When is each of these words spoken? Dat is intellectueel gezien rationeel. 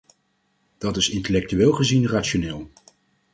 Dat 0.77 0.97
is 0.97 1.09
intellectueel 1.09 1.71
gezien 1.73 2.07
rationeel. 2.07 2.71